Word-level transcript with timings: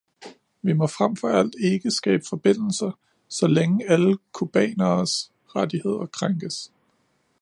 Vi 0.61 0.73
må 0.73 0.87
frem 0.87 1.15
for 1.15 1.27
alt 1.29 1.55
ikke 1.59 1.91
skabe 1.91 2.23
forbindelser, 2.29 2.91
så 3.27 3.47
længe 3.47 3.89
alle 3.89 4.17
cubaneres 4.33 5.31
rettigheder 5.55 6.05
krænkes. 6.05 6.71